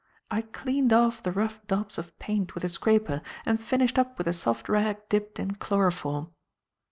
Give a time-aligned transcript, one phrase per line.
[0.31, 4.25] I cleaned off the rough daubs of paint with a scraper and finished up with
[4.27, 6.33] a soft rag dipped in chloroform."